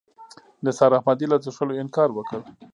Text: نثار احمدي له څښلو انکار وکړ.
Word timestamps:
نثار 0.63 0.91
احمدي 0.99 1.25
له 1.31 1.37
څښلو 1.43 1.79
انکار 1.81 2.09
وکړ. 2.13 2.39